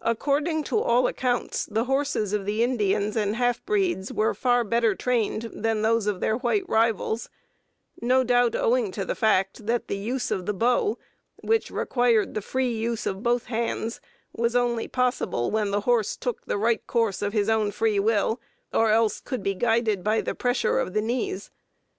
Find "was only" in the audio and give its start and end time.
14.32-14.88